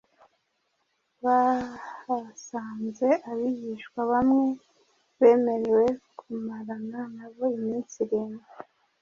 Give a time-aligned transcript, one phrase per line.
[1.23, 4.45] bahasanze abigishwa bamwe
[5.19, 5.83] bemerewe
[6.17, 8.45] kumarana nabo iminsi irindwi.